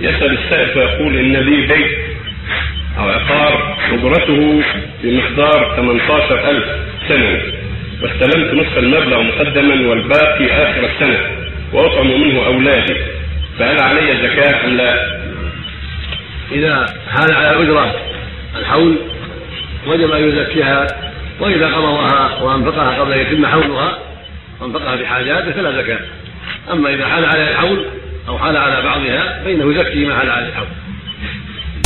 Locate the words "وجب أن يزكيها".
19.86-20.86